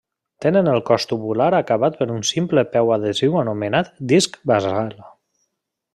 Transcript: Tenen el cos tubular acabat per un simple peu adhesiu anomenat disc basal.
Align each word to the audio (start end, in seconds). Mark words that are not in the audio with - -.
Tenen 0.43 0.69
el 0.71 0.79
cos 0.87 1.05
tubular 1.11 1.49
acabat 1.57 1.99
per 1.99 2.07
un 2.15 2.25
simple 2.31 2.65
peu 2.77 2.91
adhesiu 2.97 3.37
anomenat 3.43 3.93
disc 4.15 4.41
basal. 4.53 4.95